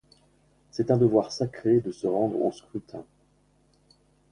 [0.71, 3.05] C'est un devoir sacré de se rendre au scrutin.